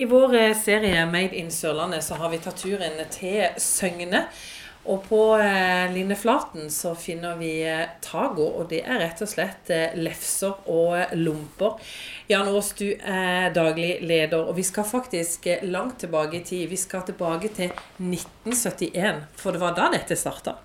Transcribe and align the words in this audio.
I 0.00 0.04
vår 0.08 0.34
eh, 0.34 0.56
serie 0.56 1.04
Made 1.06 1.36
in 1.36 1.50
Sørlandet 1.52 2.04
så 2.06 2.16
har 2.16 2.30
vi 2.32 2.38
tatt 2.40 2.56
turen 2.62 2.96
til 3.12 3.50
Søgne. 3.60 4.22
Og 4.88 5.02
på 5.04 5.18
eh, 5.36 5.90
Linneflaten 5.92 6.70
så 6.72 6.94
finner 6.96 7.36
vi 7.36 7.50
tago, 8.00 8.46
og 8.62 8.70
det 8.70 8.78
er 8.80 9.02
rett 9.02 9.20
og 9.20 9.28
slett 9.28 9.68
eh, 9.68 9.92
lefser 10.00 10.70
og 10.72 11.12
lomper. 11.20 11.76
Jan 12.32 12.48
Aas, 12.48 12.70
du 12.78 12.86
er 12.96 13.52
daglig 13.52 13.98
leder, 14.00 14.40
og 14.40 14.56
vi 14.56 14.64
skal 14.64 14.88
faktisk 14.88 15.50
eh, 15.52 15.66
langt 15.68 16.00
tilbake 16.00 16.40
i 16.40 16.42
tid. 16.48 16.64
Vi 16.72 16.80
skal 16.80 17.04
tilbake 17.10 17.52
til 17.58 17.68
1971, 18.00 19.20
for 19.36 19.52
det 19.52 19.60
var 19.60 19.76
da 19.76 19.90
dette 19.98 20.16
starta. 20.16 20.56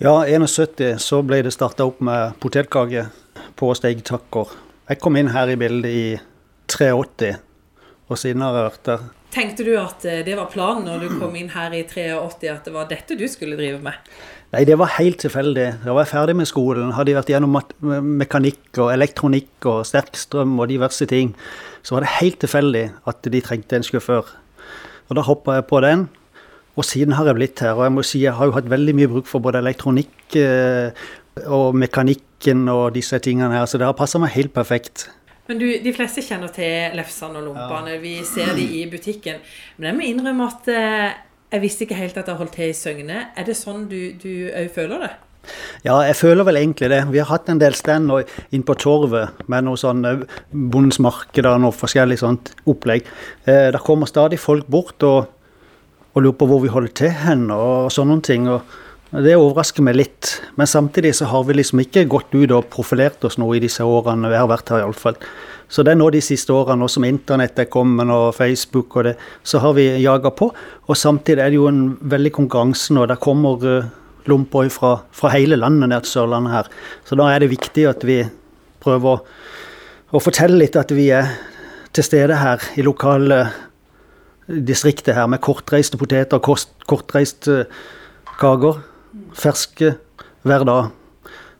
Ja, 0.00 0.16
71 0.24 0.96
så 1.04 1.20
ble 1.20 1.42
det 1.44 1.52
starta 1.52 1.84
opp 1.92 2.00
med 2.00 2.40
potetkake 2.40 3.04
på 3.60 3.74
steigtakker. 3.76 4.56
Jeg 4.88 5.04
kom 5.04 5.20
inn 5.20 5.34
her 5.36 5.52
i 5.52 5.60
bildet 5.60 5.92
i 5.92 6.04
83, 6.72 7.34
og 8.10 8.18
siden 8.18 8.42
har 8.42 8.56
jeg 8.56 8.66
vært 8.66 8.84
der. 8.88 9.08
Tenkte 9.30 9.64
du 9.66 9.70
at 9.78 10.04
eh, 10.10 10.24
det 10.26 10.34
var 10.34 10.50
planen 10.50 10.88
når 10.88 11.04
du 11.04 11.16
kom 11.20 11.36
inn 11.38 11.52
her 11.54 11.70
i 11.76 11.84
83, 11.86 12.50
at 12.50 12.66
det 12.66 12.74
var 12.74 12.90
dette 12.90 13.16
du 13.18 13.26
skulle 13.30 13.58
drive 13.58 13.78
med? 13.84 14.10
Nei, 14.50 14.64
det 14.66 14.74
var 14.80 14.96
helt 14.96 15.20
tilfeldig. 15.22 15.66
Da 15.84 15.94
var 15.94 16.02
jeg 16.02 16.10
ferdig 16.10 16.34
med 16.40 16.48
skolen. 16.50 16.90
Hadde 16.96 17.14
vært 17.14 17.30
gjennom 17.30 17.54
mekanikk 18.18 18.80
og 18.82 18.90
elektronikk 18.90 19.68
og 19.70 19.84
sterkstrøm 19.86 20.56
og 20.58 20.72
diverse 20.72 21.06
ting. 21.06 21.36
Så 21.86 21.94
var 21.94 22.02
det 22.02 22.16
helt 22.16 22.40
tilfeldig 22.42 22.88
at 23.12 23.30
de 23.30 23.42
trengte 23.46 23.78
en 23.78 23.86
sjåfør. 23.86 24.32
Og 25.06 25.14
da 25.18 25.22
hoppa 25.26 25.60
jeg 25.60 25.68
på 25.70 25.78
den. 25.86 26.08
Og 26.74 26.86
siden 26.86 27.14
har 27.14 27.30
jeg 27.30 27.38
blitt 27.38 27.62
her. 27.62 27.78
Og 27.78 27.86
jeg 27.86 27.94
må 27.94 28.02
si 28.06 28.24
jeg 28.24 28.34
har 28.34 28.50
jo 28.50 28.56
hatt 28.58 28.70
veldig 28.74 28.96
mye 28.98 29.12
bruk 29.14 29.30
for 29.30 29.42
både 29.44 29.62
elektronikk 29.62 30.34
eh, 30.42 30.98
og 31.46 31.78
mekanikken 31.78 32.66
og 32.72 32.96
disse 32.98 33.18
tingene 33.22 33.54
her, 33.54 33.66
så 33.70 33.78
det 33.78 33.86
har 33.86 33.96
passa 33.98 34.18
meg 34.18 34.34
helt 34.34 34.52
perfekt. 34.56 35.06
Men 35.50 35.58
du, 35.58 35.66
de 35.82 35.92
fleste 35.96 36.22
kjenner 36.22 36.52
til 36.54 36.94
lefsene 36.94 37.40
og 37.40 37.48
lompene. 37.48 37.96
Vi 37.98 38.20
ser 38.28 38.52
de 38.54 38.62
i 38.78 38.84
butikken. 38.90 39.40
Men 39.78 39.90
jeg 39.90 39.96
må 39.98 40.04
innrømme 40.06 40.46
at 40.46 40.68
eh, 40.70 41.16
jeg 41.50 41.64
visste 41.64 41.82
ikke 41.88 41.98
helt 41.98 42.20
at 42.20 42.30
jeg 42.30 42.38
holdt 42.38 42.54
til 42.54 42.70
i 42.70 42.76
Søgne. 42.78 43.24
Er 43.34 43.48
det 43.48 43.56
sånn 43.58 43.88
du 43.90 43.98
òg 44.54 44.70
føler 44.76 45.02
det? 45.02 45.10
Ja, 45.82 45.96
jeg 46.04 46.14
føler 46.20 46.46
vel 46.46 46.60
egentlig 46.60 46.90
det. 46.92 47.00
Vi 47.10 47.18
har 47.18 47.30
hatt 47.32 47.48
en 47.50 47.58
del 47.58 47.74
stand 47.74 48.12
inn 48.54 48.62
på 48.68 48.76
Torvet 48.78 49.40
med 49.50 49.66
noe 49.66 49.80
sånn 49.80 50.04
Bondens 50.52 51.00
marked 51.02 51.48
og 51.48 51.62
noe 51.64 51.74
forskjellig 51.74 52.20
sånt 52.20 52.52
opplegg. 52.70 53.08
Eh, 53.48 53.70
Det 53.74 53.82
kommer 53.82 54.06
stadig 54.06 54.38
folk 54.38 54.68
bort 54.70 55.02
og, 55.02 55.26
og 56.14 56.22
lurer 56.22 56.38
på 56.38 56.46
hvor 56.50 56.62
vi 56.62 56.70
holder 56.70 56.94
til 57.02 57.16
hen 57.24 57.48
og 57.50 57.90
sånne 57.90 58.20
ting. 58.22 58.46
og 58.52 58.62
det 59.10 59.34
overrasker 59.34 59.82
meg 59.82 59.96
litt, 59.98 60.36
men 60.54 60.68
samtidig 60.70 61.16
så 61.18 61.26
har 61.32 61.42
vi 61.48 61.56
liksom 61.58 61.80
ikke 61.82 62.04
gått 62.10 62.34
ut 62.36 62.52
og 62.54 62.68
profilert 62.70 63.24
oss 63.26 63.40
noe 63.42 63.56
i 63.58 63.62
disse 63.62 63.82
årene 63.82 64.30
vi 64.30 64.38
har 64.38 64.46
vært 64.50 64.70
her, 64.70 64.84
iallfall. 64.84 65.16
Så 65.70 65.82
det 65.86 65.92
er 65.92 65.98
nå 65.98 66.08
de 66.14 66.20
siste 66.22 66.54
årene, 66.54 66.78
nå 66.82 66.88
som 66.90 67.06
internett 67.06 67.58
er 67.58 67.66
kommet 67.70 68.10
og 68.10 68.32
Facebook 68.34 68.94
og 68.98 69.08
det, 69.08 69.16
så 69.42 69.62
har 69.62 69.74
vi 69.74 69.86
jaga 70.02 70.30
på. 70.34 70.50
Og 70.86 70.98
samtidig 70.98 71.42
er 71.42 71.50
det 71.50 71.58
jo 71.58 71.68
en 71.70 71.82
veldig 72.10 72.32
konkurranse 72.38 72.94
nå. 72.94 73.06
Der 73.06 73.18
kommer 73.22 73.62
uh, 73.66 73.88
lomper 74.30 74.70
fra, 74.74 74.96
fra 75.14 75.30
hele 75.34 75.58
landet 75.58 75.90
ned 75.90 76.06
til 76.06 76.16
Sørlandet 76.16 76.54
her. 76.54 76.70
Så 77.06 77.18
da 77.18 77.30
er 77.30 77.42
det 77.42 77.52
viktig 77.52 77.86
at 77.90 78.06
vi 78.06 78.20
prøver 78.82 79.18
å, 79.18 79.22
å 80.14 80.22
fortelle 80.22 80.58
litt 80.58 80.78
at 80.78 80.94
vi 80.94 81.08
er 81.14 81.30
til 81.94 82.06
stede 82.06 82.38
her 82.38 82.62
i 82.78 82.86
lokale 82.86 83.44
distriktet 84.50 85.14
her 85.14 85.30
med 85.30 85.42
kortreiste 85.42 85.98
poteter, 85.98 86.42
kost, 86.42 86.74
kortreiste 86.90 87.64
kaker. 88.42 88.82
Ferske 89.36 89.94
hver 90.46 90.64
dag. 90.68 90.90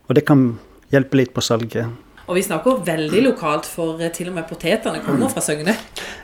Og 0.08 0.16
det 0.16 0.24
kan 0.28 0.46
hjelpe 0.90 1.20
litt 1.20 1.34
på 1.34 1.44
salget. 1.44 1.90
Og 2.30 2.36
vi 2.38 2.44
snakker 2.46 2.84
veldig 2.86 3.24
lokalt, 3.24 3.66
for 3.66 3.98
eh, 3.98 4.12
til 4.14 4.30
og 4.30 4.36
med 4.36 4.46
potetene 4.46 5.02
kommer 5.02 5.30
fra 5.32 5.42
Søgne. 5.42 5.74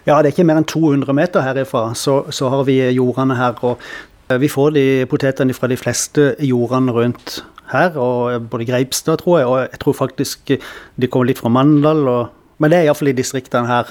Ja, 0.06 0.20
det 0.22 0.28
er 0.28 0.34
ikke 0.34 0.46
mer 0.46 0.60
enn 0.60 0.68
200 0.70 1.16
meter 1.18 1.42
herifra, 1.42 1.88
så, 1.98 2.20
så 2.30 2.50
har 2.52 2.62
vi 2.68 2.78
jordene 2.94 3.34
her. 3.38 3.58
Og 3.66 3.82
eh, 4.30 4.38
vi 4.38 4.50
får 4.50 4.76
de 4.76 4.86
potetene 5.10 5.56
fra 5.56 5.70
de 5.70 5.78
fleste 5.80 6.28
jordene 6.46 6.94
rundt 6.94 7.40
her, 7.72 7.98
og 7.98 8.46
både 8.52 8.68
Greipstad, 8.68 9.18
tror 9.24 9.40
jeg, 9.40 9.50
og 9.50 9.58
jeg 9.64 9.82
tror 9.82 9.98
faktisk 9.98 10.54
de 10.54 11.10
kommer 11.10 11.32
litt 11.32 11.42
fra 11.42 11.50
Mandal. 11.50 12.06
Og, 12.06 12.54
men 12.62 12.70
det 12.70 12.78
er 12.78 12.88
iallfall 12.90 13.10
i 13.10 13.18
distriktene 13.18 13.66
her 13.66 13.90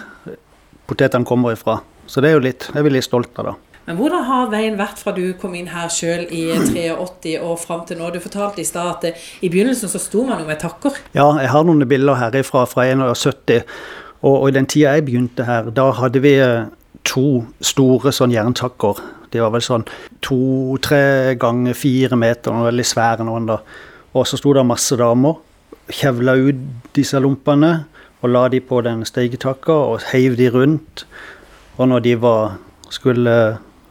potetene 0.87 1.27
kommer 1.27 1.55
ifra. 1.55 1.79
Så 2.07 2.21
det 2.21 2.31
er 2.31 2.37
jo 2.37 2.43
litt, 2.45 2.67
det 2.69 2.79
er 2.79 2.85
vi 2.85 2.93
litt 2.93 3.07
stolte 3.07 3.41
av, 3.41 3.51
da. 3.51 3.74
Men 3.85 3.99
hvordan 3.99 4.23
har 4.25 4.47
veien 4.49 4.79
vært 4.79 5.01
fra 5.01 5.13
du 5.13 5.23
kom 5.37 5.53
inn 5.57 5.69
her 5.69 5.91
sjøl 5.93 6.25
i 6.33 6.47
83 6.71 7.35
og 7.37 7.59
fram 7.61 7.83
til 7.85 7.99
nå? 8.01 8.09
Du 8.13 8.21
fortalte 8.23 8.63
i 8.63 8.67
stad 8.67 8.89
at 8.95 9.09
eh, 9.11 9.27
i 9.45 9.51
begynnelsen 9.53 9.91
så 9.91 10.01
sto 10.01 10.25
man 10.25 10.41
jo 10.41 10.49
med 10.49 10.61
takker. 10.63 10.97
Ja, 11.17 11.27
jeg 11.41 11.51
har 11.53 11.67
noen 11.67 11.85
bilder 11.89 12.17
herifra 12.17 12.65
fra 12.69 12.87
71. 12.89 13.61
Og, 14.25 14.33
og 14.33 14.47
i 14.49 14.55
den 14.55 14.65
tida 14.71 14.95
jeg 14.95 15.05
begynte 15.05 15.45
her, 15.45 15.69
da 15.75 15.91
hadde 15.99 16.23
vi 16.25 16.33
eh, 16.41 16.65
to 17.05 17.43
store 17.61 18.13
sånn 18.15 18.33
jerntakker. 18.33 19.01
De 19.33 19.43
var 19.43 19.53
vel 19.53 19.63
sånn 19.65 19.85
to-tre 20.25 21.35
ganger 21.39 21.77
fire 21.77 22.17
meter, 22.17 22.53
noen 22.53 22.71
veldig 22.71 22.87
svære 22.87 23.27
noen 23.27 23.49
da. 23.51 23.59
Og 24.15 24.25
så 24.25 24.39
sto 24.39 24.53
det 24.55 24.63
masse 24.65 24.95
damer, 24.97 25.37
kjevla 25.91 26.37
ut 26.39 26.61
disse 26.97 27.19
lompene 27.21 27.73
og 28.23 28.31
la 28.31 28.47
de 28.49 28.61
på 28.63 28.79
den 28.81 29.03
steigetakka 29.05 29.75
og 29.91 30.05
heiv 30.09 30.37
de 30.39 30.49
rundt. 30.49 31.03
Og 31.77 31.91
når 31.91 32.05
de 32.07 32.15
var, 32.23 32.55
skulle 32.89 33.35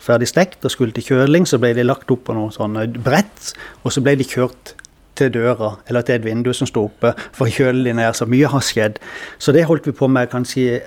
ferdig 0.04 0.28
stekt 0.30 0.64
og 0.64 0.72
skulle 0.72 0.94
til 0.96 1.06
kjøling, 1.10 1.46
så 1.48 1.58
ble 1.62 1.72
de 1.76 1.86
lagt 1.86 2.10
opp 2.12 2.26
på 2.28 2.36
noe 2.36 2.52
sånn 2.54 2.76
brett, 3.04 3.54
og 3.82 3.94
så 3.94 4.02
ble 4.04 4.16
de 4.20 4.28
kjørt 4.28 4.74
til 5.18 5.30
døra 5.34 5.76
eller 5.86 6.04
til 6.04 6.18
et 6.18 6.26
vindu 6.26 6.50
som 6.56 6.68
sto 6.68 6.88
oppe 6.88 7.14
for 7.36 7.46
å 7.46 7.54
kjøle 7.54 7.84
de 7.86 7.94
ned. 7.96 8.16
Så 8.18 8.26
mye 8.30 8.50
har 8.50 8.64
skjedd. 8.66 9.00
Så 9.38 9.54
det 9.54 9.66
holdt 9.68 9.86
vi 9.88 9.94
på 9.96 10.08
med 10.10 10.32
kanskje 10.32 10.82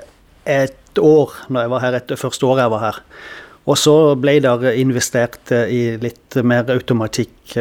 et 0.48 1.02
år 1.02 1.36
når 1.48 1.64
jeg 1.64 1.74
var 1.74 1.84
her, 1.86 2.00
etter 2.00 2.20
første 2.20 2.48
året 2.48 2.66
jeg 2.66 2.74
var 2.76 2.84
her. 2.86 3.00
Og 3.68 3.76
så 3.80 3.96
ble 4.16 4.38
det 4.44 4.76
investert 4.80 5.52
i 5.52 5.98
litt 6.00 6.38
mer 6.48 6.70
automatikk, 6.72 7.58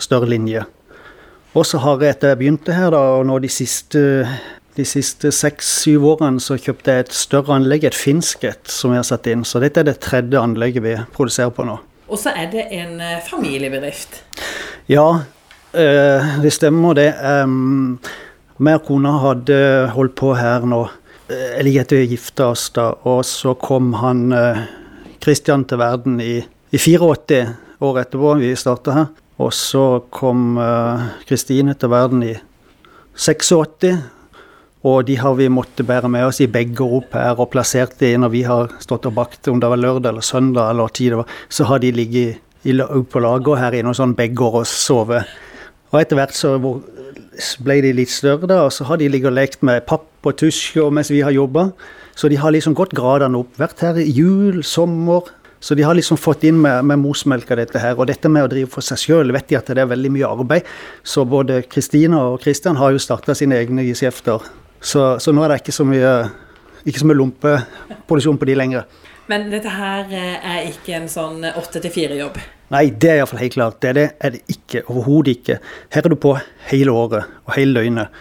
større 0.00 0.28
linje. 0.30 0.64
Og 1.50 1.66
så 1.66 1.80
har 1.82 2.00
jeg 2.00 2.14
etter 2.14 2.32
jeg 2.32 2.40
begynte 2.40 2.76
her, 2.76 2.92
da, 2.94 3.02
og 3.18 3.26
nå 3.28 3.40
de 3.42 3.50
siste 3.52 4.00
de 4.76 4.84
siste 4.86 5.32
seks-syv 5.34 6.04
årene 6.12 6.42
så 6.42 6.56
kjøpte 6.60 6.94
jeg 6.94 7.04
et 7.04 7.16
større 7.16 7.56
anlegg, 7.58 7.84
et 7.84 7.96
finsk 7.96 8.44
et, 8.48 8.62
som 8.70 8.94
jeg 8.94 9.02
har 9.02 9.08
satt 9.08 9.26
inn. 9.30 9.42
Så 9.46 9.62
dette 9.62 9.82
er 9.82 9.88
det 9.88 9.98
tredje 10.04 10.40
anlegget 10.40 10.84
vi 10.84 10.94
produserer 11.16 11.52
på 11.54 11.66
nå. 11.66 11.76
Og 12.10 12.18
så 12.18 12.32
er 12.34 12.50
det 12.52 12.66
en 12.74 13.00
eh, 13.02 13.18
familiebedrift. 13.26 14.22
Ja, 14.90 15.22
eh, 15.72 16.30
det 16.42 16.52
stemmer 16.54 16.96
det. 16.98 17.10
Um, 17.18 17.98
meg 18.62 18.80
og 18.80 18.88
kona 18.88 19.14
hadde 19.22 19.58
holdt 19.94 20.16
på 20.20 20.34
her 20.38 20.66
nå 20.68 20.86
eller 21.30 21.62
like 21.62 21.84
etter 21.84 22.00
vi 22.00 22.08
gifta 22.10 22.48
oss, 22.50 22.64
da. 22.74 22.88
Og 23.06 23.20
så 23.22 23.52
kom 23.54 23.92
han 24.00 24.32
Kristian 25.22 25.62
til 25.70 25.78
verden 25.78 26.16
i, 26.18 26.40
i 26.42 26.78
84 26.82 27.44
år 27.86 28.00
etterpå 28.02 28.32
vi 28.40 28.48
starta 28.58 28.96
her. 28.96 29.06
Og 29.38 29.52
så 29.54 29.84
kom 30.10 30.58
Kristine 31.28 31.76
til 31.78 31.92
verden 31.94 32.24
i 32.26 32.32
86. 33.14 33.94
Og 34.88 35.04
de 35.04 35.18
har 35.20 35.34
vi 35.36 35.50
måttet 35.52 35.84
bære 35.88 36.08
med 36.08 36.24
oss 36.24 36.40
i 36.40 36.48
begge 36.48 36.84
opp 36.84 37.12
her 37.12 37.36
og 37.36 37.50
plassert 37.52 37.98
de 38.00 38.14
når 38.16 38.32
vi 38.32 38.44
har 38.48 38.70
stått 38.80 39.10
og 39.10 39.16
bakt, 39.18 39.48
om 39.52 39.60
det 39.60 39.68
var 39.68 39.80
lørdag 39.80 40.14
eller 40.14 40.24
søndag 40.24 40.70
eller 40.72 40.88
tid 40.88 41.12
det 41.12 41.20
var, 41.20 41.34
så 41.52 41.66
har 41.68 41.82
de 41.82 41.92
ligget 41.92 42.40
i, 42.64 42.72
på 42.72 43.20
lager 43.20 43.60
her 43.60 43.76
inne 43.76 43.92
og 43.92 43.98
sånn 43.98 44.16
begge 44.16 44.44
år 44.46 44.62
og 44.62 44.68
sovet. 44.68 45.28
Og 45.90 46.00
etter 46.00 46.16
hvert 46.16 46.36
så 46.36 46.54
ble 46.60 47.80
de 47.84 47.92
litt 47.96 48.12
større, 48.12 48.48
da, 48.48 48.62
og 48.68 48.72
så 48.72 48.86
har 48.88 49.00
de 49.00 49.08
ligget 49.10 49.32
og 49.32 49.36
lekt 49.36 49.66
med 49.66 49.84
papp 49.88 50.28
og 50.28 50.38
tusj 50.40 50.78
mens 50.92 51.12
vi 51.12 51.20
har 51.24 51.34
jobba. 51.34 51.70
Så 52.16 52.28
de 52.28 52.38
har 52.40 52.52
liksom 52.52 52.76
gått 52.76 52.94
gradene 52.96 53.38
opp. 53.40 53.52
Vært 53.60 53.84
her 53.84 54.00
i 54.00 54.08
jul, 54.08 54.62
sommer. 54.66 55.28
Så 55.60 55.76
de 55.76 55.84
har 55.84 55.96
liksom 55.96 56.16
fått 56.20 56.44
inn 56.48 56.56
med, 56.60 56.84
med 56.88 57.00
morsmelk 57.00 57.48
dette 57.56 57.80
her. 57.80 57.98
Og 58.00 58.08
dette 58.08 58.28
med 58.32 58.46
å 58.46 58.50
drive 58.50 58.70
for 58.72 58.84
seg 58.84 59.00
sjøl 59.00 59.32
vet 59.36 59.48
de 59.48 59.58
at 59.58 59.68
det 59.72 59.82
er 59.82 59.90
veldig 59.90 60.12
mye 60.12 60.28
arbeid. 60.28 60.68
Så 61.04 61.24
både 61.28 61.62
Kristina 61.68 62.22
og 62.32 62.40
Kristian 62.44 62.80
har 62.80 62.92
jo 62.92 63.02
starta 63.02 63.36
sine 63.36 63.60
egne 63.60 63.84
geskjefter. 63.88 64.44
Så, 64.80 65.18
så, 65.20 65.32
nå 65.32 65.44
er 65.44 65.52
det 65.52 65.60
ikke 65.62 65.76
så 65.76 65.86
mye 65.88 66.14
ikke 66.88 67.02
så 67.02 67.08
mye 67.08 67.18
lompeproduksjon 67.18 68.38
på 68.40 68.48
de 68.48 68.56
lenger. 68.56 68.86
Men 69.28 69.50
dette 69.52 69.70
her 69.70 70.08
er 70.16 70.70
ikke 70.70 70.96
en 70.96 71.10
sånn 71.12 71.44
åtte 71.52 71.82
til 71.84 71.92
fire-jobb? 71.92 72.40
Nei, 72.72 72.86
det 72.90 73.10
er 73.12 73.20
iallfall 73.20 73.42
helt 73.42 73.54
klart. 73.54 73.78
Det 73.82 73.90
er 73.90 73.98
det 73.98 74.06
er 74.18 74.34
det 74.34 74.40
ikke. 74.50 74.84
Overhodet 74.88 75.36
ikke. 75.36 75.58
Her 75.92 76.06
er 76.06 76.12
du 76.14 76.16
på 76.18 76.32
hele 76.70 76.94
året 76.94 77.28
og 77.44 77.52
hele 77.54 77.76
døgnet. 77.76 78.20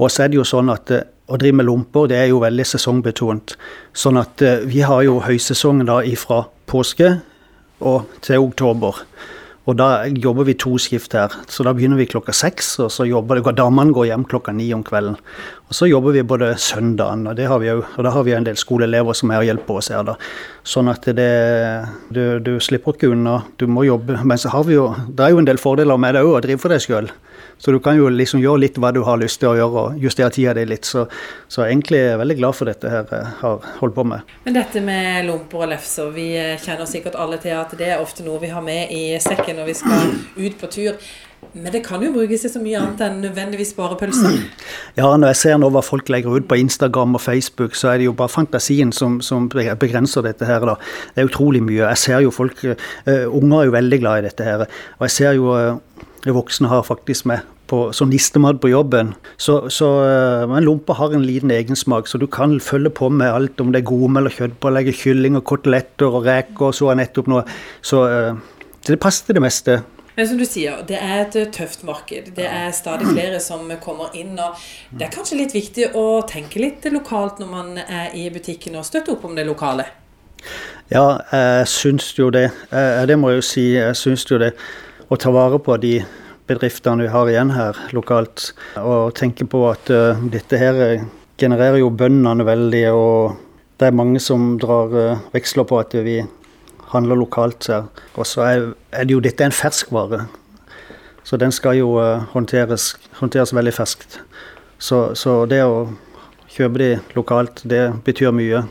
Og 0.00 0.10
så 0.10 0.24
er 0.24 0.32
det 0.32 0.40
jo 0.40 0.46
sånn 0.48 0.72
at 0.72 0.90
å 1.32 1.38
drive 1.40 1.60
med 1.60 1.68
lomper, 1.68 2.08
det 2.10 2.18
er 2.18 2.32
jo 2.32 2.42
veldig 2.42 2.66
sesongbetont. 2.66 3.54
Sånn 3.96 4.18
at 4.20 4.42
vi 4.68 4.82
har 4.84 5.04
jo 5.06 5.20
høysesong 5.24 5.84
da 5.88 6.00
ifra 6.08 6.42
påske 6.68 7.14
og 7.80 8.10
til 8.24 8.42
oktober. 8.42 8.98
Og 9.70 9.76
da 9.78 9.88
jobber 10.10 10.48
vi 10.48 10.56
to 10.58 10.74
skift 10.80 11.14
her. 11.14 11.30
Så 11.46 11.62
da 11.62 11.70
begynner 11.76 12.00
vi 12.00 12.08
klokka 12.10 12.34
seks, 12.34 12.74
og 12.82 12.90
så 12.90 13.06
jobber 13.06 13.38
det, 13.38 13.54
damene 13.58 13.94
går 13.94 14.08
hjem 14.10 14.24
klokka 14.26 14.54
ni 14.56 14.66
om 14.74 14.82
kvelden. 14.82 15.18
Og 15.70 15.76
så 15.76 15.86
jobber 15.86 16.16
vi 16.16 16.24
både 16.26 16.50
søndagen, 16.58 17.26
og, 17.30 17.36
det 17.38 17.46
har 17.48 17.62
vi 17.62 17.70
jo, 17.70 17.78
og 17.80 18.04
da 18.04 18.10
har 18.12 18.26
vi 18.26 18.34
en 18.36 18.44
del 18.48 18.58
skoleelever 18.58 19.16
som 19.16 19.30
er 19.30 19.40
og 19.40 19.46
hjelper 19.46 19.78
oss 19.78 19.92
her. 19.94 20.02
da. 20.04 20.16
Sånn 20.66 20.90
at 20.90 21.06
det, 21.16 21.30
du, 22.10 22.22
du 22.42 22.56
slipper 22.60 22.96
ikke 22.96 23.12
unna, 23.14 23.38
du 23.56 23.68
må 23.70 23.86
jobbe. 23.86 24.18
Men 24.26 24.40
så 24.40 24.50
har 24.52 24.66
vi 24.66 24.76
jo, 24.76 24.90
det 25.08 25.28
er 25.28 25.36
jo 25.36 25.40
en 25.40 25.48
del 25.48 25.62
fordeler 25.62 26.00
med 26.00 26.18
det 26.18 26.24
òg, 26.26 26.34
å 26.40 26.42
drive 26.44 26.62
for 26.62 26.74
deg 26.74 26.82
sjøl. 26.82 27.12
Så 27.62 27.70
du 27.70 27.78
kan 27.78 27.94
jo 27.94 28.08
liksom 28.10 28.40
gjøre 28.42 28.64
litt 28.64 28.78
hva 28.82 28.90
du 28.90 29.04
har 29.06 29.20
lyst 29.20 29.38
til 29.38 29.52
å 29.52 29.54
gjøre, 29.54 29.82
og 29.82 30.02
justere 30.02 30.32
tida 30.34 30.54
di 30.58 30.64
litt. 30.66 30.88
Så, 30.88 31.04
så 31.46 31.62
egentlig 31.62 32.00
er 32.00 32.08
jeg 32.12 32.20
veldig 32.22 32.36
glad 32.40 32.56
for 32.58 32.70
dette 32.70 32.90
her 32.90 33.06
jeg 33.06 33.28
har 33.38 33.68
holdt 33.78 33.94
på 33.94 34.04
med. 34.10 34.32
Men 34.46 34.56
dette 34.56 34.82
med 34.82 35.28
lomper 35.28 35.62
og 35.62 35.70
lefser, 35.70 36.10
vi 36.10 36.26
kjenner 36.62 36.88
sikkert 36.90 37.18
alle 37.22 37.38
til 37.42 37.54
at 37.54 37.74
det 37.78 37.92
er 37.94 38.02
ofte 38.02 38.26
noe 38.26 38.40
vi 38.42 38.50
har 38.50 38.64
med 38.66 38.90
i 38.90 39.04
sekken 39.22 39.51
når 39.56 39.68
vi 39.70 39.76
skal 39.82 40.16
ut 40.38 40.58
på 40.60 40.70
tur. 40.72 40.96
Men 41.52 41.72
det 41.74 41.82
kan 41.84 42.02
jo 42.04 42.12
brukes 42.14 42.44
til 42.44 42.52
så 42.52 42.60
mye 42.62 42.78
annet 42.78 43.00
enn 43.02 43.18
nødvendigvis 43.24 43.74
bare 43.76 43.98
pølser. 44.00 44.38
Ja, 44.96 45.08
når 45.10 45.32
jeg 45.32 45.40
ser 45.40 45.58
nå 45.60 45.70
hva 45.74 45.82
folk 45.84 46.08
legger 46.12 46.36
ut 46.38 46.46
på 46.48 46.58
Instagram 46.60 47.16
og 47.18 47.22
Facebook, 47.24 47.74
så 47.76 47.90
er 47.92 48.00
det 48.00 48.06
jo 48.06 48.14
bare 48.16 48.30
fantasien 48.32 48.92
som, 48.94 49.18
som 49.24 49.48
begrenser 49.50 50.24
dette 50.24 50.46
her. 50.48 50.64
da. 50.68 50.76
Det 51.14 51.24
er 51.24 51.30
utrolig 51.30 51.62
mye. 51.64 51.82
Jeg 51.82 52.00
ser 52.00 52.22
jo 52.24 52.30
folk 52.34 52.62
uh, 52.64 52.76
Unger 53.32 53.58
er 53.58 53.70
jo 53.70 53.74
veldig 53.74 54.00
glad 54.04 54.20
i 54.20 54.26
dette 54.28 54.46
her. 54.46 54.66
Og 55.00 55.08
jeg 55.08 55.16
ser 55.16 55.38
jo 55.40 55.50
uh, 55.56 56.04
voksne 56.30 56.70
har 56.70 56.86
faktisk 56.86 57.26
med 57.26 57.42
på, 57.72 57.80
som 57.96 58.10
nistemat 58.12 58.60
på 58.60 58.70
jobben. 58.72 59.14
Så, 59.40 59.70
så, 59.72 59.88
eh, 60.04 60.42
men 60.50 60.66
lompa 60.66 60.96
har 60.98 61.14
en 61.14 61.24
liten 61.24 61.50
egensmak, 61.54 62.08
så 62.10 62.20
du 62.20 62.26
kan 62.28 62.58
følge 62.60 62.92
på 62.92 63.08
med 63.08 63.32
alt 63.32 63.60
om 63.64 63.72
det 63.72 63.80
er 63.80 63.88
gome 63.88 64.20
eller 64.20 64.34
kjøttpålegg, 64.34 64.92
kylling 64.98 65.38
og 65.40 65.46
koteletter 65.48 66.12
og 66.12 66.26
reker, 66.28 66.74
så 66.76 66.90
er 66.92 67.00
nettopp 67.00 67.30
noe. 67.32 67.46
Så, 67.80 68.02
så 68.82 68.92
det 68.92 69.00
passer 69.00 69.28
til 69.28 69.38
det 69.38 69.44
meste. 69.44 69.82
Men 70.16 70.28
som 70.28 70.36
du 70.36 70.44
sier, 70.44 70.82
det 70.84 70.98
er 71.00 71.22
et 71.22 71.36
tøft 71.54 71.86
marked. 71.88 72.34
Det 72.36 72.44
er 72.44 72.72
stadig 72.76 73.08
flere 73.14 73.38
som 73.40 73.70
kommer 73.80 74.12
inn. 74.18 74.34
og 74.36 74.58
Det 74.90 75.06
er 75.06 75.14
kanskje 75.14 75.38
litt 75.38 75.54
viktig 75.56 75.92
å 75.96 76.20
tenke 76.28 76.60
litt 76.60 76.84
lokalt 76.92 77.40
når 77.40 77.48
man 77.48 77.78
er 77.80 78.12
i 78.12 78.26
butikken 78.32 78.76
og 78.76 78.84
støtte 78.84 79.14
opp 79.14 79.24
om 79.24 79.38
det 79.38 79.46
lokale? 79.48 79.86
Ja, 80.92 81.22
jeg 81.32 81.70
syns 81.72 82.10
jo 82.18 82.28
det. 82.34 82.50
Det 83.08 83.16
må 83.16 83.32
jeg 83.32 83.40
jo 83.40 83.46
si. 83.46 83.64
Jeg 83.78 83.96
syns 83.96 84.26
jo 84.28 84.40
det. 84.42 84.52
Å 85.08 85.16
ta 85.16 85.32
vare 85.32 85.62
på 85.62 85.78
de 85.80 85.94
bedriftene 86.50 87.06
vi 87.06 87.12
har 87.14 87.30
igjen 87.30 87.54
her 87.54 87.78
lokalt, 87.96 88.50
og 88.82 89.14
tenke 89.16 89.46
på 89.48 89.62
at 89.70 89.88
uh, 89.94 90.18
dette 90.32 90.58
her 90.58 90.80
genererer 91.40 91.78
jo 91.80 91.88
bøndene 91.94 92.44
veldig. 92.44 92.84
Og 92.92 93.78
det 93.80 93.88
er 93.88 93.96
mange 93.96 94.20
som 94.20 94.58
drar 94.60 94.92
veksler 95.32 95.68
på 95.68 95.80
at 95.80 95.96
vi 96.04 96.20
handler 96.92 97.18
lokalt 97.18 97.68
her. 97.70 97.88
Og 98.14 98.28
så 98.28 98.44
er, 98.46 98.68
det 99.04 99.14
jo 99.14 99.22
dette 99.24 99.44
en 99.44 99.54
ferskvare. 99.54 100.26
Så 101.24 101.38
den 101.38 101.52
skal 101.54 101.78
jo 101.78 101.94
uh, 102.00 102.24
håndteres, 102.34 102.92
håndteres, 103.20 103.54
veldig 103.54 103.74
ferskt. 103.74 104.20
Så, 104.82 105.14
så, 105.18 105.44
det 105.46 105.62
å 105.64 105.86
kjøpe 106.52 106.82
de 106.82 106.90
lokalt, 107.16 107.62
det 107.64 107.84
betyr 108.04 108.34
mye. 108.34 108.64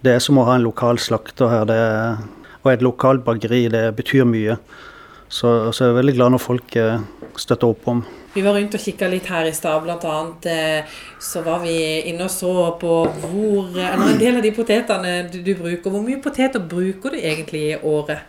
Det 0.00 0.16
er 0.16 0.22
som 0.24 0.40
å 0.40 0.46
ha 0.48 0.56
en 0.56 0.64
lokal 0.64 0.98
slakter 0.98 1.52
her. 1.52 1.70
Er, 1.70 2.22
og 2.64 2.72
et 2.72 2.84
lokalt 2.84 3.24
bakeri, 3.24 3.66
det 3.72 3.84
betyr 3.98 4.26
mye. 4.28 4.56
Så, 5.30 5.70
så 5.70 5.84
jeg 5.84 5.92
er 5.92 6.00
veldig 6.00 6.16
glad 6.16 6.34
når 6.34 6.42
folk 6.42 6.80
uh, 6.80 7.04
støtter 7.38 7.70
opp 7.70 7.86
om. 7.92 8.02
Vi 8.34 8.42
var 8.46 8.54
rundt 8.54 8.74
og 8.78 8.82
kikka 8.82 9.08
litt 9.10 9.26
her 9.26 9.48
i 9.48 9.54
stad, 9.54 9.82
bl.a. 9.82 10.18
Eh, 10.46 10.98
så 11.18 11.42
var 11.42 11.64
vi 11.64 11.74
inne 12.06 12.28
og 12.28 12.30
så 12.30 12.52
på 12.78 12.98
hvor 13.24 13.72
Eller 13.74 14.04
en 14.06 14.20
del 14.20 14.38
av 14.38 14.44
de 14.46 14.52
potetene 14.54 15.14
du, 15.32 15.40
du 15.42 15.54
bruker. 15.58 15.90
Hvor 15.90 16.04
mye 16.04 16.20
poteter 16.22 16.62
bruker 16.62 17.16
du 17.16 17.18
egentlig 17.18 17.64
i 17.72 17.78
året? 17.82 18.22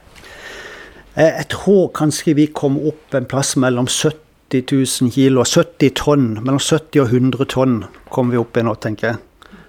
Jeg 1.13 1.48
tror 1.51 1.92
kanskje 1.94 2.33
vi 2.39 2.48
kom 2.48 2.80
opp 2.88 3.13
en 3.13 3.27
plass 3.30 3.53
mellom 3.59 3.86
70 3.86 4.63
000 4.71 5.12
kilo, 5.13 5.44
70 5.45 5.94
tonn. 6.00 6.30
Mellom 6.39 6.59
70 6.59 7.04
og 7.04 7.12
100 7.12 7.51
tonn 7.51 7.81
kom 8.09 8.31
vi 8.31 8.39
opp 8.42 8.57
i 8.57 8.63
nå, 8.65 8.74
tenker 8.81 9.12
jeg. 9.12 9.59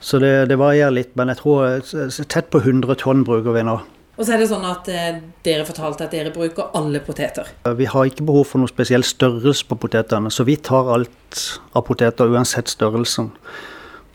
Så 0.00 0.20
det, 0.22 0.48
det 0.52 0.58
varierer 0.60 0.94
litt, 0.94 1.16
men 1.18 1.32
jeg 1.32 1.42
tror 1.42 1.66
eh, 1.66 2.20
tett 2.30 2.52
på 2.52 2.62
100 2.62 3.00
tonn 3.02 3.26
bruker 3.26 3.58
vi 3.58 3.66
nå. 3.66 3.80
Og 4.20 4.26
så 4.28 4.34
er 4.34 4.42
det 4.42 4.50
sånn 4.50 4.66
at 4.68 4.88
eh, 4.92 5.14
dere 5.46 5.64
fortalte 5.64 6.04
at 6.04 6.12
dere 6.12 6.28
bruker 6.34 6.74
alle 6.76 7.00
poteter. 7.00 7.46
Vi 7.78 7.86
har 7.88 8.08
ikke 8.10 8.26
behov 8.28 8.50
for 8.50 8.60
noe 8.60 8.68
spesiell 8.68 9.00
størrelse 9.06 9.64
på 9.64 9.78
potetene, 9.80 10.28
så 10.28 10.44
vi 10.44 10.58
tar 10.60 10.90
alt 10.92 11.44
av 11.72 11.86
poteter 11.86 12.28
uansett 12.28 12.68
størrelsen. 12.68 13.30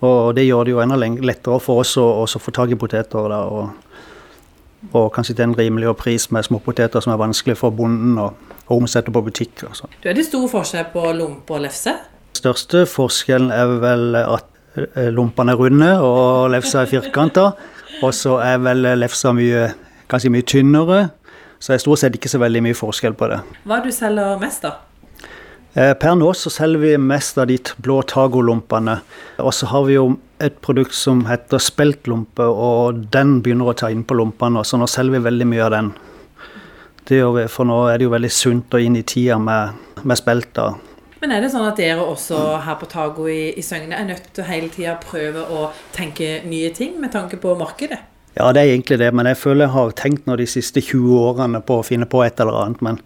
Og 0.06 0.36
det 0.38 0.44
gjør 0.46 0.68
det 0.68 0.76
jo 0.76 0.82
enda 0.84 1.00
lettere 1.02 1.58
for 1.64 1.82
oss 1.82 1.96
å, 1.98 2.04
å 2.22 2.28
få 2.30 2.54
tak 2.54 2.76
i 2.76 2.78
poteter. 2.78 3.32
Da, 3.32 3.40
og, 3.50 4.04
og, 4.92 5.08
kanskje 5.16 5.40
til 5.40 5.48
en 5.48 5.56
rimeligere 5.58 5.98
pris 5.98 6.28
med 6.30 6.46
småpoteter 6.46 7.02
som 7.02 7.16
er 7.16 7.24
vanskelig 7.24 7.56
for 7.58 7.74
bonden 7.74 8.20
å, 8.22 8.28
å 8.68 8.78
omsette 8.78 9.10
på 9.16 9.24
butikk. 9.26 9.64
Altså. 9.66 9.90
Du 10.04 10.12
Er 10.12 10.20
det 10.20 10.28
stor 10.28 10.46
forskjell 10.52 10.86
på 10.94 11.08
lompe 11.18 11.58
og 11.58 11.64
lefse? 11.66 11.96
Største 12.38 12.84
forskjellen 12.92 13.50
er 13.56 13.74
vel 13.82 14.20
at 14.22 14.46
eh, 14.84 15.10
lompene 15.10 15.56
er 15.56 15.64
runde 15.64 15.90
og 16.06 16.52
lefsa 16.54 16.84
er 16.84 16.94
firkanta. 16.94 17.56
Og 18.04 18.14
så 18.14 18.38
er 18.44 18.62
vel 18.62 18.86
lefsa 19.00 19.34
mye 19.34 19.66
kanskje 20.12 20.34
mye 20.34 20.46
tynnere. 20.48 21.00
Så 21.60 21.72
det 21.72 21.80
er 21.80 21.86
stort 21.86 22.02
sett 22.02 22.18
ikke 22.18 22.30
så 22.32 22.42
veldig 22.42 22.62
mye 22.66 22.78
forskjell 22.78 23.16
på 23.18 23.30
det. 23.32 23.40
Hva 23.66 23.80
du 23.84 23.92
selger 23.96 24.38
mest, 24.42 24.66
da? 24.66 24.76
Eh, 25.76 25.92
per 26.00 26.16
nå 26.16 26.30
så 26.38 26.52
selger 26.54 26.80
vi 26.80 26.92
mest 27.02 27.40
av 27.42 27.50
de 27.50 27.58
blå 27.84 28.00
tagolompene. 28.08 29.00
Og 29.44 29.52
så 29.56 29.68
har 29.72 29.84
vi 29.90 29.98
jo 29.98 30.06
et 30.44 30.62
produkt 30.64 30.96
som 30.96 31.26
heter 31.28 31.60
speltlompe, 31.64 32.48
og 32.48 33.06
den 33.12 33.40
begynner 33.44 33.72
å 33.72 33.76
ta 33.76 33.90
inn 33.92 34.06
på 34.08 34.16
lompene. 34.16 34.64
Så 34.64 34.80
nå 34.80 34.88
selger 34.88 35.18
vi 35.18 35.26
veldig 35.28 35.50
mye 35.52 35.66
av 35.66 35.74
den. 35.76 35.94
Vi, 37.06 37.20
for 37.52 37.68
nå 37.68 37.84
er 37.92 38.00
det 38.00 38.08
jo 38.08 38.16
veldig 38.16 38.32
sunt 38.34 38.74
å 38.74 38.82
inn 38.82 38.96
i 38.98 39.04
tida 39.06 39.38
med, 39.38 39.76
med 40.02 40.20
spelta. 40.20 40.72
Men 41.22 41.36
er 41.36 41.44
det 41.44 41.52
sånn 41.54 41.68
at 41.68 41.78
dere 41.80 42.04
også 42.06 42.40
her 42.66 42.80
på 42.80 42.88
Tago 42.90 43.28
i, 43.32 43.52
i 43.58 43.64
Søgne 43.66 43.98
er 43.98 44.08
nødt 44.08 44.32
til 44.34 44.44
å 44.44 44.48
hele 44.50 44.72
tida 44.74 44.96
prøve 45.02 45.44
å 45.44 45.70
tenke 45.96 46.40
nye 46.48 46.72
ting 46.76 47.00
med 47.02 47.14
tanke 47.14 47.40
på 47.42 47.54
markedet? 47.60 48.00
Ja, 48.36 48.50
det 48.52 48.62
er 48.62 48.74
egentlig 48.74 49.00
det, 49.00 49.14
men 49.16 49.30
jeg 49.30 49.40
føler 49.40 49.64
jeg 49.66 49.76
har 49.78 49.96
tenkt 49.96 50.26
nå 50.28 50.36
de 50.36 50.48
siste 50.50 50.82
20 50.84 51.16
årene 51.24 51.62
på 51.64 51.80
å 51.80 51.86
finne 51.88 52.08
på 52.10 52.20
et 52.26 52.42
eller 52.44 52.58
annet. 52.66 52.82
Men 52.84 53.00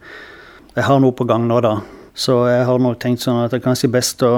jeg 0.74 0.88
har 0.88 1.02
noe 1.04 1.14
på 1.14 1.28
gang 1.30 1.46
nå, 1.46 1.60
da. 1.62 1.76
Så 2.18 2.42
jeg 2.50 2.66
har 2.66 2.82
nok 2.82 2.98
tenkt 3.00 3.22
sånn 3.22 3.44
at 3.44 3.54
det 3.54 3.60
er 3.60 3.68
kanskje 3.68 3.92
best 3.94 4.24
å, 4.26 4.32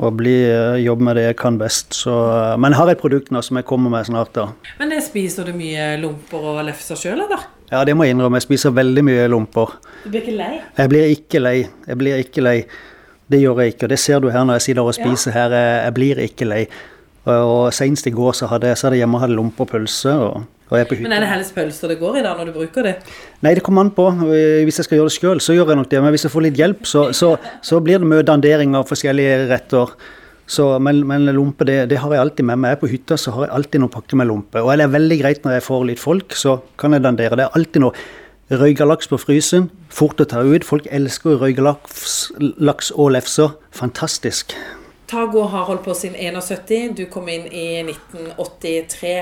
å 0.00 0.10
bli, 0.16 0.32
eh, 0.48 0.80
jobbe 0.80 1.04
med 1.10 1.18
det 1.20 1.26
jeg 1.26 1.36
kan 1.42 1.58
best. 1.60 1.92
Så, 1.98 2.14
eh, 2.32 2.54
men 2.56 2.72
jeg 2.72 2.80
har 2.80 2.92
et 2.94 3.02
produkt 3.02 3.28
nå 3.34 3.42
som 3.44 3.60
jeg 3.60 3.68
kommer 3.68 3.92
med 3.92 4.08
snart. 4.08 4.32
da. 4.32 4.46
Men 4.80 4.94
det 4.94 5.02
spiser 5.04 5.50
du 5.50 5.52
mye 5.58 5.92
lomper 6.00 6.46
og 6.54 6.62
lefser 6.70 6.96
sjøl, 6.96 7.20
eller? 7.26 7.44
Ja, 7.70 7.84
det 7.84 7.94
må 7.94 8.08
jeg 8.08 8.16
innrømme. 8.16 8.40
Jeg 8.40 8.48
spiser 8.48 8.72
veldig 8.74 9.04
mye 9.06 9.28
lomper. 9.28 9.76
Du 10.04 10.08
blir 10.08 10.24
ikke 10.24 10.38
lei? 10.40 10.54
Jeg 10.80 10.94
blir 10.94 11.12
ikke 11.18 11.44
lei. 11.44 11.58
Jeg 11.86 12.00
blir 12.00 12.24
ikke 12.24 12.46
lei. 12.48 12.56
Det 13.30 13.38
gjør 13.44 13.60
jeg 13.62 13.74
ikke, 13.76 13.84
og 13.84 13.92
det 13.92 14.00
ser 14.02 14.24
du 14.24 14.30
her 14.32 14.48
når 14.48 14.58
jeg 14.58 14.70
sitter 14.70 14.88
og 14.88 14.96
spiser 14.96 15.36
ja. 15.36 15.44
her. 15.44 15.58
Jeg 15.84 15.94
blir 16.00 16.24
ikke 16.24 16.48
lei. 16.48 16.64
Og 17.28 17.72
Senest 17.76 18.06
i 18.08 18.12
går 18.14 18.32
så 18.38 18.48
hadde 18.48 18.70
jeg, 18.70 18.78
så 18.80 18.86
hadde 18.86 18.96
jeg 18.96 19.04
hjemme 19.04 19.20
hadde 19.20 19.36
lompe 19.36 19.64
og 19.64 19.68
pølse. 19.68 20.12
Og, 20.12 20.46
på 20.70 20.96
Men 21.02 21.12
er 21.12 21.24
det 21.24 21.28
helst 21.28 21.52
pølser 21.54 21.90
det 21.92 21.98
går 21.98 22.20
i 22.20 22.22
da, 22.24 22.32
når 22.38 22.48
du 22.48 22.54
bruker 22.54 22.86
det? 22.86 22.94
Nei, 23.42 23.56
det 23.58 23.64
kommer 23.66 23.84
an 23.84 23.90
på. 23.92 24.06
Hvis 24.64 24.80
jeg 24.80 24.86
skal 24.86 25.00
gjøre 25.00 25.10
det 25.10 25.16
sjøl, 25.16 25.42
så 25.42 25.56
gjør 25.56 25.74
jeg 25.74 25.80
nok 25.82 25.90
det. 25.90 26.00
Men 26.04 26.14
hvis 26.14 26.24
jeg 26.28 26.32
får 26.32 26.46
litt 26.46 26.62
hjelp, 26.62 26.86
så, 26.88 27.10
så, 27.16 27.34
så 27.66 27.82
blir 27.84 28.00
det 28.00 28.08
mye 28.08 28.26
dandering 28.26 28.78
av 28.78 28.88
forskjellige 28.88 29.44
retter. 29.50 29.92
Så, 30.50 30.66
men, 30.82 31.04
men, 31.06 31.28
lompe 31.34 31.66
det, 31.68 31.84
det, 31.92 32.00
har 32.02 32.14
jeg 32.14 32.24
alltid 32.24 32.48
med 32.48 32.62
meg. 32.62 32.72
Jeg 32.72 32.78
er 32.78 32.80
på 32.80 32.92
hytta 32.94 33.20
så 33.20 33.36
har 33.36 33.46
jeg 33.46 33.54
alltid 33.58 33.84
noe 33.84 33.94
pakker 33.98 34.18
med 34.18 34.30
lompe. 34.30 34.64
Og 34.64 34.72
det 34.72 34.86
er 34.86 34.96
veldig 34.96 35.20
greit 35.20 35.44
når 35.46 35.58
jeg 35.58 35.66
får 35.68 35.86
litt 35.92 36.02
folk, 36.02 36.34
så 36.38 36.56
kan 36.80 36.96
jeg 36.96 37.04
dandere. 37.06 37.38
Det 37.38 37.46
er 37.46 37.60
alltid 37.60 37.84
noe 37.84 38.58
røygalaks 38.62 39.10
på 39.12 39.20
frysen. 39.20 39.70
Fort 39.94 40.22
å 40.22 40.26
ta 40.26 40.42
ut. 40.42 40.66
Folk 40.66 40.90
elsker 40.90 41.38
røygalaks 41.42 42.92
og 42.96 43.14
lefser. 43.14 43.54
Fantastisk. 43.74 44.56
Tago 45.10 45.42
har 45.50 45.64
holdt 45.66 45.82
på 45.82 45.94
siden 45.94 46.14
71. 46.14 46.92
Du 46.94 47.06
kom 47.10 47.26
inn 47.28 47.48
i 47.50 47.80
1983. 47.82 49.14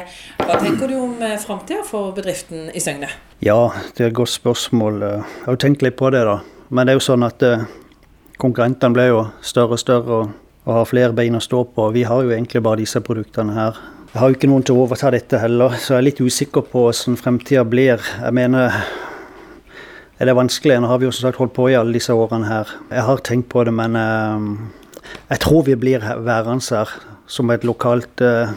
Hva 0.42 0.58
tenker 0.60 0.90
du 0.90 0.98
om 1.00 1.22
eh, 1.24 1.38
framtida 1.40 1.80
for 1.88 2.10
bedriften 2.16 2.66
i 2.76 2.82
Søgne? 2.84 3.08
Ja, 3.40 3.70
det 3.96 4.04
er 4.04 4.10
et 4.10 4.18
godt 4.18 4.34
spørsmål. 4.34 5.00
Jeg 5.00 5.22
har 5.46 5.56
jo 5.56 5.60
tenkt 5.62 5.84
litt 5.86 5.96
på 5.96 6.10
det, 6.12 6.26
da. 6.28 6.42
Men 6.68 6.84
det 6.84 6.92
er 6.92 6.98
jo 6.98 7.06
sånn 7.06 7.24
at 7.24 7.44
eh, 7.46 7.64
konkurrentene 8.36 8.98
ble 8.98 9.06
jo 9.08 9.22
større 9.40 9.78
og 9.78 9.80
større 9.80 10.18
og, 10.18 10.34
og 10.66 10.74
har 10.76 10.90
flere 10.90 11.16
bein 11.16 11.38
å 11.38 11.40
stå 11.40 11.62
på. 11.72 11.88
Vi 11.96 12.04
har 12.04 12.20
jo 12.26 12.34
egentlig 12.36 12.62
bare 12.66 12.82
disse 12.82 13.00
produktene 13.04 13.56
her. 13.56 13.80
Jeg 14.12 14.20
har 14.20 14.28
jo 14.28 14.36
ikke 14.36 14.50
noen 14.52 14.66
til 14.68 14.76
å 14.76 14.84
overta 14.84 15.12
dette 15.14 15.40
heller, 15.40 15.78
så 15.80 15.94
jeg 15.94 16.02
er 16.02 16.08
litt 16.10 16.20
usikker 16.20 16.68
på 16.68 16.84
hvordan 16.84 17.16
fremtida 17.20 17.64
blir. 17.64 18.04
Jeg 18.20 18.36
mener 18.36 18.76
er 20.18 20.28
det 20.28 20.36
vanskelig? 20.36 20.82
Nå 20.82 20.92
har 20.92 21.00
vi 21.00 21.08
jo 21.08 21.14
som 21.14 21.30
sagt 21.30 21.40
holdt 21.40 21.56
på 21.56 21.70
i 21.72 21.78
alle 21.78 21.96
disse 21.96 22.12
årene 22.12 22.48
her. 22.50 22.76
Jeg 22.92 23.08
har 23.08 23.24
tenkt 23.24 23.48
på 23.52 23.64
det, 23.64 23.72
men 23.72 23.96
eh, 23.96 24.52
jeg 25.28 25.40
tror 25.44 25.64
vi 25.66 25.76
blir 25.78 26.04
værende 26.24 26.64
her 26.74 26.92
som 27.28 27.50
et 27.52 27.64
lokalt 27.64 28.22
eh, 28.24 28.54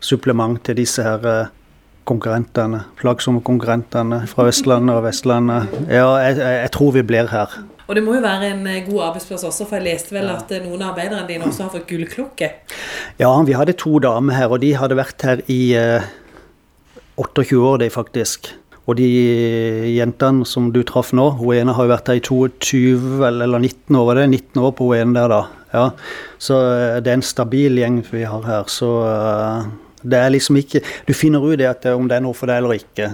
supplement 0.00 0.58
til 0.64 0.78
disse 0.80 1.04
her 1.04 1.26
eh, 1.28 1.50
konkurrentene. 2.08 2.84
Plagsomme 2.98 3.42
konkurrentene 3.44 4.24
fra 4.30 4.48
Østlandet 4.50 4.96
og 4.96 5.04
Vestlandet. 5.06 5.68
Ja, 5.88 6.08
jeg, 6.24 6.38
jeg, 6.40 6.70
tror 6.74 6.94
vi 6.96 7.04
blir 7.06 7.28
her. 7.30 7.58
Og 7.86 7.96
det 7.98 8.04
må 8.06 8.14
jo 8.16 8.22
være 8.24 8.52
en 8.54 8.64
eh, 8.70 8.84
god 8.86 9.10
arbeidsplass 9.10 9.44
også, 9.48 9.66
for 9.68 9.78
jeg 9.78 9.88
leste 9.90 10.14
vel 10.16 10.30
at 10.32 10.50
noen 10.64 10.80
av 10.82 10.94
arbeiderne 10.94 11.26
dine 11.28 11.48
også 11.48 11.66
har 11.66 11.74
fått 11.74 11.88
gullklokke? 11.90 12.50
Ja, 13.20 13.34
vi 13.46 13.58
hadde 13.58 13.76
to 13.78 13.98
damer 14.02 14.38
her, 14.38 14.50
og 14.50 14.62
de 14.64 14.72
hadde 14.78 14.98
vært 14.98 15.26
her 15.26 15.44
i 15.50 15.60
eh, 15.78 16.08
28 17.20 17.60
år, 17.60 17.80
de 17.82 17.90
faktisk. 17.92 18.54
Og 18.88 18.96
de 18.98 19.06
jentene 19.92 20.46
som 20.48 20.70
du 20.74 20.80
traff 20.86 21.12
nå, 21.14 21.28
hun 21.38 21.54
ene 21.54 21.74
har 21.76 21.86
jo 21.86 21.92
vært 21.92 22.08
her 22.10 22.18
i 22.18 22.24
22 22.26 23.26
eller 23.28 23.60
19 23.60 23.98
år, 24.00 24.14
det 24.16 24.24
er 24.24 24.32
19 24.32 24.62
år 24.64 24.72
på 24.78 24.88
hun 24.88 25.02
ene 25.02 25.18
der, 25.18 25.34
da. 25.34 25.59
Ja, 25.70 25.92
så 26.38 26.58
eh, 26.74 26.98
det 27.02 27.12
er 27.12 27.18
en 27.20 27.26
stabil 27.26 27.78
gjeng 27.78 28.00
vi 28.10 28.24
har 28.26 28.46
her. 28.46 28.70
Så 28.70 28.90
eh, 29.06 29.68
det 30.02 30.18
er 30.18 30.32
liksom 30.32 30.56
ikke 30.56 30.80
Du 31.06 31.12
finner 31.14 31.44
ut 31.44 31.58
det 31.60 31.68
at, 31.70 31.86
eh, 31.86 31.96
om 31.96 32.08
det 32.10 32.18
er 32.18 32.24
noe 32.24 32.36
for 32.36 32.50
deg 32.50 32.62
eller 32.62 32.80
ikke. 32.80 33.12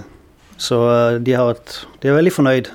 Så 0.57 0.77
de, 1.21 1.35
et, 1.37 1.73
de 2.01 2.09
er 2.09 2.17
veldig 2.17 2.33
fornøyd. 2.33 2.71